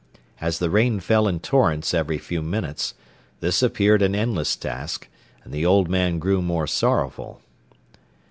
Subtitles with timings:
[0.39, 2.95] As the rain fell in torrents every few minutes,
[3.39, 5.07] this appeared an endless task,
[5.43, 7.39] and the old man grew more sorrowful.